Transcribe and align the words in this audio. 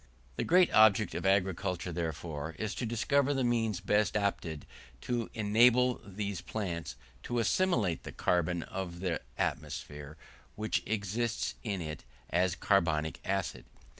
The 0.35 0.43
great 0.43 0.73
object 0.73 1.13
of 1.13 1.27
agriculture, 1.27 1.91
therefore, 1.91 2.55
is 2.57 2.73
to 2.73 2.87
discover 2.87 3.35
the 3.35 3.43
means 3.43 3.79
best 3.79 4.15
adapted 4.15 4.65
to 5.01 5.29
enable 5.35 6.01
these 6.03 6.41
plants 6.41 6.95
to 7.21 7.37
assimilate 7.37 8.01
the 8.01 8.11
carbon 8.11 8.63
of 8.63 9.01
the 9.01 9.21
atmosphere 9.37 10.17
which 10.55 10.81
exists 10.87 11.53
in 11.61 11.81
it 11.83 12.03
as 12.31 12.55
carbonic 12.55 13.19
acid. 13.23 13.65